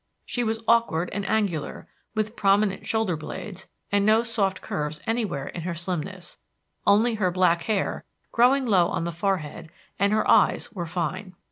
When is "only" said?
6.87-7.13